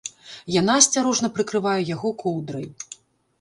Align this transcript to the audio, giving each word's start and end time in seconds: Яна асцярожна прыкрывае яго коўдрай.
Яна 0.53 0.77
асцярожна 0.83 1.29
прыкрывае 1.35 1.75
яго 1.93 2.13
коўдрай. 2.25 2.67